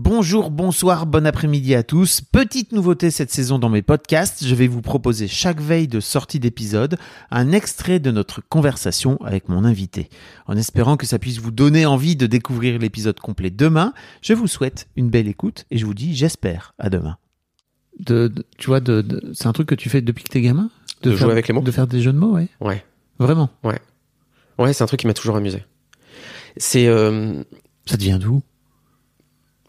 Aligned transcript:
Bonjour, 0.00 0.52
bonsoir, 0.52 1.06
bon 1.06 1.26
après-midi 1.26 1.74
à 1.74 1.82
tous. 1.82 2.20
Petite 2.20 2.70
nouveauté 2.70 3.10
cette 3.10 3.32
saison 3.32 3.58
dans 3.58 3.68
mes 3.68 3.82
podcasts, 3.82 4.46
je 4.46 4.54
vais 4.54 4.68
vous 4.68 4.80
proposer 4.80 5.26
chaque 5.26 5.60
veille 5.60 5.88
de 5.88 5.98
sortie 5.98 6.38
d'épisode 6.38 6.96
un 7.32 7.50
extrait 7.50 7.98
de 7.98 8.12
notre 8.12 8.40
conversation 8.48 9.18
avec 9.24 9.48
mon 9.48 9.64
invité. 9.64 10.08
En 10.46 10.56
espérant 10.56 10.96
que 10.96 11.04
ça 11.04 11.18
puisse 11.18 11.38
vous 11.38 11.50
donner 11.50 11.84
envie 11.84 12.14
de 12.14 12.26
découvrir 12.28 12.78
l'épisode 12.78 13.18
complet 13.18 13.50
demain, 13.50 13.92
je 14.22 14.34
vous 14.34 14.46
souhaite 14.46 14.86
une 14.94 15.10
belle 15.10 15.26
écoute 15.26 15.64
et 15.72 15.78
je 15.78 15.84
vous 15.84 15.94
dis 15.94 16.14
j'espère 16.14 16.74
à 16.78 16.90
demain. 16.90 17.16
De, 17.98 18.28
de- 18.28 18.46
tu 18.56 18.68
vois, 18.68 18.78
de, 18.78 19.02
de- 19.02 19.32
c'est 19.34 19.48
un 19.48 19.52
truc 19.52 19.68
que 19.68 19.74
tu 19.74 19.88
fais 19.88 20.00
depuis 20.00 20.22
que 20.22 20.30
t'es 20.30 20.40
gamin? 20.42 20.70
De 21.02 21.10
faire, 21.10 21.18
jouer 21.18 21.32
avec 21.32 21.48
les 21.48 21.54
mots 21.54 21.60
De 21.62 21.70
faire 21.72 21.88
des 21.88 22.00
jeux 22.02 22.12
de 22.12 22.18
mots, 22.18 22.34
ouais. 22.34 22.46
Ouais. 22.60 22.84
Vraiment? 23.18 23.50
Ouais. 23.64 23.80
Ouais, 24.60 24.72
c'est 24.72 24.84
un 24.84 24.86
truc 24.86 25.00
qui 25.00 25.08
m'a 25.08 25.14
toujours 25.14 25.34
amusé. 25.36 25.64
C'est 26.56 26.86
euh, 26.86 27.42
Ça 27.86 27.96
devient 27.96 28.18
d'où? 28.20 28.42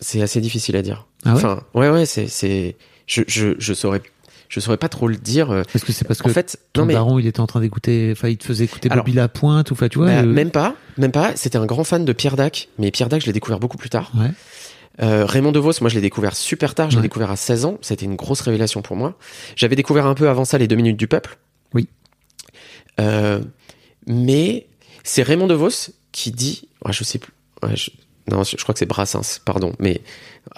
C'est 0.00 0.22
assez 0.22 0.40
difficile 0.40 0.76
à 0.76 0.82
dire. 0.82 1.06
Ah 1.24 1.30
ouais 1.30 1.36
enfin, 1.36 1.62
ouais, 1.74 1.90
ouais, 1.90 2.06
c'est 2.06 2.28
c'est 2.28 2.76
je 3.06 3.22
je 3.26 3.54
je 3.58 3.74
saurais 3.74 4.02
je 4.48 4.60
saurais 4.60 4.76
pas 4.78 4.88
trop 4.88 5.08
le 5.08 5.16
dire. 5.16 5.50
euh, 5.50 5.62
Est-ce 5.74 5.84
que 5.84 5.92
c'est 5.92 6.06
parce 6.06 6.20
En 6.20 6.24
que 6.24 6.30
fait, 6.32 6.58
ton 6.72 6.82
non 6.82 6.86
mais 6.86 6.94
daron 6.94 7.18
il 7.18 7.26
était 7.26 7.40
en 7.40 7.46
train 7.46 7.60
d'écouter, 7.60 8.10
enfin 8.12 8.28
il 8.28 8.38
te 8.38 8.44
faisait 8.44 8.64
écouter 8.64 8.90
Alors, 8.90 9.04
Bobby 9.04 9.16
Lapointe 9.16 9.70
ou 9.70 9.74
enfin 9.74 9.88
tu 9.88 9.98
vois 9.98 10.06
bah, 10.06 10.20
euh, 10.20 10.26
même 10.26 10.50
pas, 10.50 10.74
même 10.96 11.12
pas. 11.12 11.36
C'était 11.36 11.58
un 11.58 11.66
grand 11.66 11.84
fan 11.84 12.04
de 12.04 12.12
Pierre 12.12 12.36
Dac, 12.36 12.68
mais 12.78 12.90
Pierre 12.90 13.08
Dac, 13.08 13.20
je 13.20 13.26
l'ai 13.26 13.32
découvert 13.32 13.60
beaucoup 13.60 13.76
plus 13.76 13.90
tard. 13.90 14.10
Ouais. 14.16 14.30
Euh, 15.00 15.26
Raymond 15.26 15.52
DeVos, 15.52 15.74
moi 15.80 15.90
je 15.90 15.94
l'ai 15.96 16.00
découvert 16.00 16.34
super 16.34 16.74
tard, 16.74 16.90
je 16.90 16.96
l'ai 16.96 17.02
découvert 17.02 17.30
à 17.30 17.36
16 17.36 17.66
ans, 17.66 17.78
c'était 17.82 18.04
une 18.06 18.16
grosse 18.16 18.40
révélation 18.40 18.82
pour 18.82 18.96
moi. 18.96 19.16
J'avais 19.54 19.76
découvert 19.76 20.06
un 20.06 20.14
peu 20.14 20.28
avant 20.28 20.44
ça 20.44 20.58
les 20.58 20.66
deux 20.66 20.76
minutes 20.76 20.96
du 20.96 21.06
peuple. 21.06 21.38
Oui. 21.74 21.86
Euh, 23.00 23.40
mais 24.06 24.66
c'est 25.04 25.22
Raymond 25.22 25.46
DeVos 25.46 25.90
qui 26.10 26.30
dit, 26.32 26.68
ouais, 26.84 26.92
je 26.92 27.04
sais 27.04 27.18
plus, 27.18 27.32
je- 27.74 27.90
non, 28.30 28.44
je, 28.44 28.56
je 28.56 28.62
crois 28.62 28.72
que 28.72 28.78
c'est 28.78 28.86
Brassens, 28.86 29.40
pardon, 29.44 29.72
mais 29.78 30.02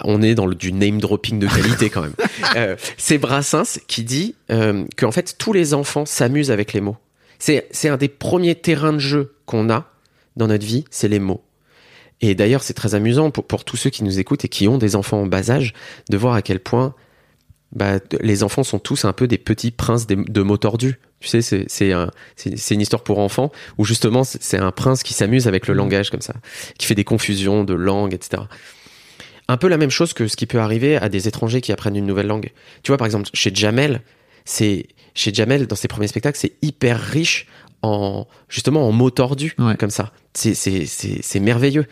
on 0.03 0.21
est 0.21 0.35
dans 0.35 0.45
le, 0.45 0.55
du 0.55 0.73
name 0.73 0.99
dropping 0.99 1.39
de 1.39 1.47
qualité 1.47 1.89
quand 1.89 2.01
même. 2.01 2.15
Euh, 2.55 2.75
c'est 2.97 3.17
Brassens 3.17 3.79
qui 3.87 4.03
dit 4.03 4.35
euh, 4.51 4.83
que 4.97 5.05
en 5.05 5.11
fait 5.11 5.37
tous 5.37 5.53
les 5.53 5.73
enfants 5.73 6.05
s'amusent 6.05 6.51
avec 6.51 6.73
les 6.73 6.81
mots. 6.81 6.97
C'est 7.39 7.87
un 7.87 7.97
des 7.97 8.09
premiers 8.09 8.55
terrains 8.55 8.91
de 8.91 8.99
jeu 8.99 9.35
qu'on 9.45 9.69
a 9.69 9.89
dans 10.35 10.47
notre 10.47 10.65
vie, 10.65 10.83
c'est 10.89 11.07
les 11.07 11.19
mots. 11.19 11.43
Et 12.19 12.35
d'ailleurs, 12.35 12.61
c'est 12.61 12.73
très 12.73 12.93
amusant 12.93 13.31
pour, 13.31 13.45
pour 13.45 13.63
tous 13.63 13.77
ceux 13.77 13.89
qui 13.89 14.03
nous 14.03 14.19
écoutent 14.19 14.43
et 14.43 14.49
qui 14.49 14.67
ont 14.67 14.77
des 14.77 14.95
enfants 14.95 15.21
en 15.21 15.27
bas 15.27 15.49
âge 15.49 15.73
de 16.09 16.17
voir 16.17 16.33
à 16.33 16.41
quel 16.41 16.59
point 16.59 16.93
bah, 17.71 17.99
les 18.19 18.43
enfants 18.43 18.63
sont 18.63 18.79
tous 18.79 19.05
un 19.05 19.13
peu 19.13 19.27
des 19.27 19.37
petits 19.37 19.71
princes 19.71 20.07
de 20.07 20.41
mots 20.41 20.57
tordus. 20.57 20.99
Tu 21.21 21.27
sais, 21.27 21.41
c'est 21.41 21.65
c'est 21.69 21.91
un- 21.93 22.11
c'est- 22.35 22.57
c'est 22.57 22.73
une 22.73 22.81
histoire 22.81 23.03
pour 23.03 23.19
enfants 23.19 23.51
où 23.77 23.85
justement 23.85 24.23
c'est 24.23 24.57
un 24.57 24.71
prince 24.71 25.03
qui 25.03 25.13
s'amuse 25.13 25.47
avec 25.47 25.67
le 25.67 25.73
langage 25.73 26.09
comme 26.09 26.21
ça, 26.21 26.33
qui 26.77 26.85
fait 26.87 26.95
des 26.95 27.03
confusions 27.03 27.63
de 27.63 27.73
langue, 27.73 28.13
etc. 28.13 28.43
Un 29.47 29.57
peu 29.57 29.67
la 29.67 29.77
même 29.77 29.89
chose 29.91 30.13
que 30.13 30.27
ce 30.27 30.35
qui 30.35 30.45
peut 30.47 30.59
arriver 30.59 30.95
à 30.97 31.09
des 31.09 31.27
étrangers 31.27 31.61
qui 31.61 31.71
apprennent 31.71 31.95
une 31.95 32.05
nouvelle 32.07 32.27
langue. 32.27 32.51
Tu 32.83 32.89
vois, 32.91 32.97
par 32.97 33.05
exemple, 33.05 33.29
chez 33.33 33.51
Jamel, 33.53 34.01
c'est 34.45 34.87
chez 35.13 35.33
Jamel 35.33 35.67
dans 35.67 35.75
ses 35.75 35.87
premiers 35.87 36.07
spectacles, 36.07 36.37
c'est 36.39 36.53
hyper 36.61 36.99
riche 36.99 37.47
en 37.83 38.27
justement 38.49 38.87
en 38.87 38.91
mots 38.91 39.09
tordus 39.11 39.53
Ouais. 39.59 39.75
comme 39.77 39.89
ça. 39.89 40.11
C'est 40.33 40.53
c'est 40.55 40.85
c'est 40.85 41.19
c'est 41.21 41.39
merveilleux. 41.39 41.85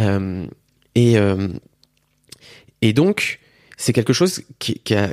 Euh, 0.00 0.46
et 0.94 1.18
euh, 1.18 1.48
et 2.82 2.92
donc 2.92 3.38
c'est 3.76 3.92
quelque 3.92 4.12
chose 4.12 4.42
qui, 4.58 4.80
qui 4.80 4.94
a 4.94 5.10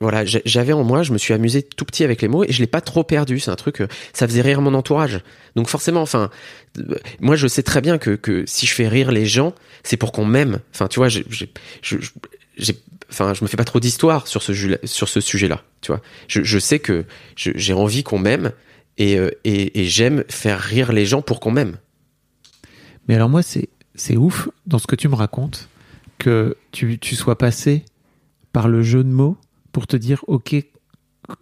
voilà 0.00 0.24
j'a- 0.24 0.40
j'avais 0.44 0.72
en 0.72 0.84
moi 0.84 1.02
je 1.02 1.12
me 1.12 1.18
suis 1.18 1.32
amusé 1.34 1.62
tout 1.62 1.84
petit 1.84 2.04
avec 2.04 2.20
les 2.22 2.28
mots 2.28 2.44
et 2.44 2.52
je 2.52 2.60
l'ai 2.60 2.66
pas 2.66 2.80
trop 2.80 3.04
perdu. 3.04 3.40
C'est 3.40 3.50
un 3.50 3.56
truc 3.56 3.80
euh, 3.80 3.88
ça 4.12 4.26
faisait 4.28 4.42
rire 4.42 4.60
mon 4.60 4.74
entourage. 4.74 5.20
Donc 5.56 5.68
forcément 5.68 6.02
enfin 6.02 6.30
euh, 6.78 6.96
moi 7.20 7.36
je 7.36 7.46
sais 7.46 7.62
très 7.62 7.80
bien 7.80 7.98
que 7.98 8.10
que 8.16 8.44
si 8.46 8.66
je 8.66 8.74
fais 8.74 8.88
rire 8.88 9.10
les 9.10 9.26
gens 9.26 9.54
c'est 9.82 9.96
pour 9.96 10.12
qu'on 10.12 10.24
m'aime. 10.24 10.60
Enfin 10.74 10.86
tu 10.88 10.98
vois 10.98 11.08
j'ai 11.08 11.24
enfin 13.10 13.34
je 13.34 13.42
me 13.42 13.48
fais 13.48 13.56
pas 13.56 13.64
trop 13.64 13.80
d'histoire 13.80 14.26
sur 14.26 14.42
ce 14.42 14.52
sur 14.84 15.08
ce 15.08 15.20
sujet 15.20 15.48
là 15.48 15.62
tu 15.80 15.92
vois. 15.92 16.00
Je, 16.28 16.42
je 16.42 16.58
sais 16.58 16.78
que 16.78 17.04
j'ai 17.36 17.72
envie 17.72 18.02
qu'on 18.02 18.18
m'aime 18.18 18.52
et, 18.98 19.16
euh, 19.18 19.30
et, 19.44 19.80
et 19.80 19.84
j'aime 19.86 20.24
faire 20.28 20.60
rire 20.60 20.92
les 20.92 21.06
gens 21.06 21.22
pour 21.22 21.40
qu'on 21.40 21.50
m'aime. 21.50 21.76
Mais 23.08 23.14
alors 23.14 23.30
moi, 23.30 23.42
c'est 23.42 23.70
c'est 23.94 24.16
ouf 24.16 24.48
dans 24.66 24.78
ce 24.78 24.86
que 24.86 24.94
tu 24.94 25.08
me 25.08 25.14
racontes 25.14 25.68
que 26.18 26.56
tu, 26.70 26.98
tu 26.98 27.16
sois 27.16 27.36
passé 27.38 27.84
par 28.52 28.68
le 28.68 28.82
jeu 28.82 29.02
de 29.02 29.08
mots 29.08 29.36
pour 29.72 29.86
te 29.86 29.96
dire 29.96 30.24
ok, 30.26 30.54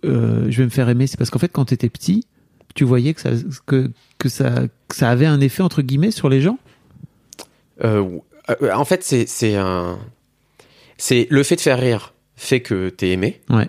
euh, 0.05 0.47
je 0.51 0.59
vais 0.59 0.65
me 0.65 0.71
faire 0.71 0.89
aimer. 0.89 1.07
C'est 1.07 1.17
parce 1.17 1.31
qu'en 1.31 1.39
fait, 1.39 1.53
quand 1.53 1.67
tu 1.67 1.75
étais 1.75 1.89
petit, 1.89 2.27
tu 2.75 2.85
voyais 2.85 3.15
que 3.15 3.21
ça 3.21 3.31
que 3.67 3.91
que 4.19 4.29
ça 4.29 4.63
que 4.89 4.97
ça 4.97 5.11
avait 5.11 5.27
un 5.27 5.41
effet 5.41 5.63
entre 5.63 5.83
guillemets 5.83 6.11
sur 6.11 6.29
les 6.29 6.41
gens? 6.41 6.59
Euh, 7.85 8.05
euh, 8.51 8.73
en 8.73 8.85
fait, 8.85 9.03
c'est 9.03 9.27
c'est 9.29 9.57
un, 9.57 9.99
c'est 10.97 11.27
le 11.31 11.43
fait 11.43 11.57
de 11.57 11.61
faire 11.61 11.79
rire 11.79 12.15
fait 12.37 12.61
que 12.61 12.89
t'es 12.89 13.11
aimé. 13.11 13.41
Ouais. 13.51 13.69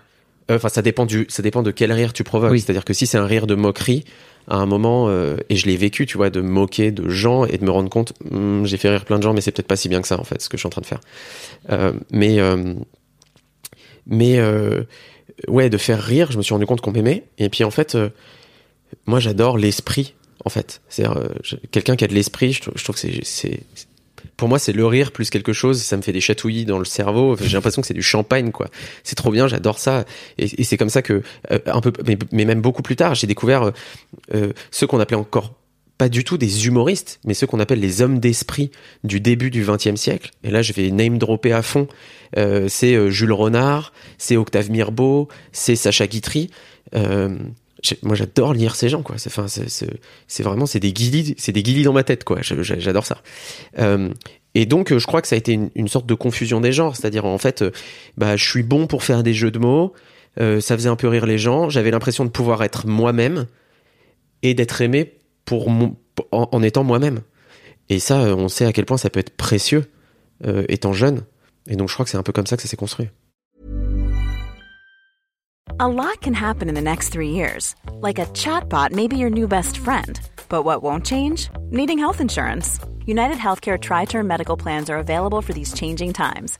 Euh, 0.51 0.55
Enfin, 0.55 0.69
ça 0.69 0.81
dépend 0.81 1.05
du, 1.05 1.25
ça 1.29 1.43
dépend 1.43 1.61
de 1.61 1.71
quel 1.71 1.91
rire 1.91 2.11
tu 2.13 2.23
provoques. 2.23 2.51
Oui. 2.51 2.59
C'est-à-dire 2.59 2.85
que 2.85 2.93
si 2.93 3.05
c'est 3.05 3.17
un 3.17 3.25
rire 3.25 3.45
de 3.45 3.55
moquerie, 3.55 4.03
à 4.47 4.55
un 4.57 4.65
moment, 4.65 5.09
euh, 5.09 5.37
et 5.49 5.55
je 5.55 5.67
l'ai 5.67 5.77
vécu, 5.77 6.07
tu 6.07 6.17
vois, 6.17 6.31
de 6.31 6.41
moquer 6.41 6.91
de 6.91 7.07
gens 7.07 7.45
et 7.45 7.57
de 7.57 7.63
me 7.63 7.69
rendre 7.69 7.89
compte, 7.89 8.13
hmm, 8.31 8.65
j'ai 8.65 8.77
fait 8.77 8.89
rire 8.89 9.05
plein 9.05 9.17
de 9.17 9.23
gens, 9.23 9.33
mais 9.33 9.41
c'est 9.41 9.51
peut-être 9.51 9.67
pas 9.67 9.75
si 9.75 9.89
bien 9.89 10.01
que 10.01 10.07
ça 10.07 10.19
en 10.19 10.23
fait, 10.23 10.41
ce 10.41 10.49
que 10.49 10.57
je 10.57 10.61
suis 10.61 10.67
en 10.67 10.71
train 10.71 10.81
de 10.81 10.87
faire. 10.87 11.01
Euh, 11.69 11.93
mais 12.11 12.37
mais 14.09 14.39
euh, 14.39 14.83
ouais, 15.47 15.69
de 15.69 15.77
faire 15.77 16.01
rire, 16.01 16.31
je 16.31 16.37
me 16.37 16.43
suis 16.43 16.53
rendu 16.53 16.65
compte 16.65 16.81
qu'on 16.81 16.91
m'aimait. 16.91 17.23
Et 17.37 17.49
puis 17.49 17.63
en 17.63 17.71
fait, 17.71 17.95
euh, 17.95 18.09
moi, 19.05 19.19
j'adore 19.19 19.57
l'esprit. 19.57 20.15
En 20.45 20.49
fait, 20.49 20.81
c'est 20.87 21.05
quelqu'un 21.71 21.95
qui 21.95 22.05
a 22.05 22.07
de 22.07 22.13
l'esprit. 22.13 22.53
Je, 22.53 22.61
trouve- 22.61 22.95
que 22.95 23.09
c'est 23.23 23.59
pour 24.37 24.47
moi, 24.47 24.57
c'est 24.57 24.71
le 24.71 24.85
rire 24.85 25.11
plus 25.11 25.29
quelque 25.29 25.51
chose. 25.51 25.81
Ça 25.81 25.97
me 25.97 26.01
fait 26.01 26.13
des 26.13 26.21
chatouillis 26.21 26.65
dans 26.65 26.79
le 26.79 26.85
cerveau. 26.85 27.35
J'ai 27.41 27.57
l'impression 27.57 27.81
que 27.81 27.87
c'est 27.87 27.93
du 27.93 28.01
champagne, 28.01 28.51
quoi. 28.51 28.69
C'est 29.03 29.15
trop 29.15 29.31
bien. 29.31 29.47
J'adore 29.47 29.79
ça. 29.79 30.05
Et, 30.37 30.63
c'est 30.63 30.77
comme 30.77 30.89
ça 30.89 31.01
que, 31.01 31.23
euh, 31.51 31.59
un 31.65 31.81
peu, 31.81 31.91
mais, 32.07 32.17
mais 32.31 32.45
même 32.45 32.61
beaucoup 32.61 32.81
plus 32.81 32.95
tard, 32.95 33.15
j'ai 33.15 33.27
découvert 33.27 33.63
euh, 33.63 33.71
euh, 34.33 34.53
ceux 34.71 34.87
qu'on 34.87 35.01
appelait 35.01 35.17
encore 35.17 35.53
pas 35.99 36.07
du 36.07 36.23
tout 36.23 36.37
des 36.37 36.65
humoristes, 36.65 37.19
mais 37.25 37.33
ceux 37.33 37.45
qu'on 37.45 37.59
appelle 37.59 37.81
les 37.81 38.01
hommes 38.01 38.19
d'esprit 38.19 38.71
du 39.03 39.19
début 39.19 39.51
du 39.51 39.65
XXe 39.65 39.95
siècle. 39.95 40.31
Et 40.45 40.49
là, 40.49 40.61
je 40.61 40.71
vais 40.71 40.91
name 40.91 41.17
dropper 41.17 41.51
à 41.51 41.61
fond. 41.61 41.89
Euh, 42.37 42.67
c'est 42.69 42.95
euh, 42.95 43.09
Jules 43.09 43.33
Renard, 43.33 43.91
c'est 44.17 44.37
Octave 44.37 44.71
Mirbeau, 44.71 45.27
c'est 45.51 45.75
Sacha 45.75 46.07
Guitry. 46.07 46.51
Euh, 46.95 47.37
moi, 48.01 48.15
j'adore 48.15 48.53
lire 48.53 48.75
ces 48.75 48.87
gens, 48.87 49.01
quoi. 49.01 49.17
C'est, 49.17 49.29
enfin, 49.29 49.47
c'est, 49.49 50.41
vraiment, 50.43 50.65
c'est 50.65 50.79
des 50.79 50.93
guilis, 50.93 51.35
c'est 51.37 51.51
des 51.51 51.63
guilis 51.63 51.83
dans 51.83 51.91
ma 51.91 52.03
tête, 52.03 52.23
quoi. 52.23 52.37
J'adore 52.41 53.05
ça. 53.05 53.21
Et 54.55 54.65
donc, 54.65 54.97
je 54.97 55.05
crois 55.05 55.21
que 55.21 55.27
ça 55.27 55.35
a 55.35 55.37
été 55.37 55.51
une, 55.51 55.69
une 55.75 55.89
sorte 55.89 56.05
de 56.05 56.13
confusion 56.13 56.61
des 56.61 56.71
genres, 56.71 56.95
c'est-à-dire 56.95 57.25
en 57.25 57.37
fait, 57.37 57.63
bah, 58.17 58.37
je 58.37 58.49
suis 58.49 58.63
bon 58.63 58.87
pour 58.87 59.03
faire 59.03 59.21
des 59.21 59.33
jeux 59.33 59.51
de 59.51 59.59
mots. 59.59 59.93
ça 60.37 60.77
faisait 60.77 60.89
un 60.89 60.95
peu 60.95 61.09
rire 61.09 61.25
les 61.25 61.37
gens. 61.37 61.69
J'avais 61.69 61.91
l'impression 61.91 62.23
de 62.23 62.29
pouvoir 62.29 62.63
être 62.63 62.87
moi-même 62.87 63.47
et 64.43 64.53
d'être 64.53 64.81
aimé 64.81 65.18
pour 65.49 65.67
mon- 65.71 65.95
en, 66.31 66.61
étant 66.61 66.83
moi-même. 66.83 67.21
Et 67.89 67.97
ça, 67.97 68.21
euh, 68.21 68.35
on 68.35 68.49
sait 68.49 68.65
à 68.65 68.71
quel 68.71 68.85
point 68.85 68.97
ça 68.97 69.09
peut 69.09 69.19
être 69.19 69.35
précieux 69.35 69.89
euh, 70.45 70.63
étant 70.69 70.93
jeune. 70.93 71.23
Et 71.65 71.75
donc, 71.75 71.89
je 71.89 71.95
crois 71.95 72.05
que 72.05 72.11
c'est 72.11 72.17
un 72.17 72.23
peu 72.23 72.31
comme 72.31 72.45
ça 72.45 72.55
que 72.55 72.61
ça 72.61 72.67
s'est 72.67 72.77
construit. 72.77 73.09
A 75.79 75.87
lot 75.87 76.21
can 76.21 76.35
happen 76.35 76.69
in 76.69 76.75
the 76.75 76.83
next 76.83 77.09
three 77.09 77.31
years. 77.31 77.73
Like 77.99 78.19
a 78.19 78.27
chatbot 78.27 78.91
may 78.91 79.07
be 79.07 79.17
your 79.17 79.31
new 79.31 79.47
best 79.47 79.79
friend. 79.79 80.19
But 80.49 80.65
what 80.65 80.83
won't 80.83 81.03
change? 81.03 81.49
Needing 81.71 81.97
health 81.97 82.21
insurance. 82.21 82.79
United 83.07 83.37
Healthcare 83.37 83.79
Tri 83.79 84.05
Term 84.05 84.27
Medical 84.27 84.55
Plans 84.55 84.89
are 84.91 84.99
available 84.99 85.41
for 85.41 85.53
these 85.53 85.73
changing 85.73 86.13
times. 86.13 86.59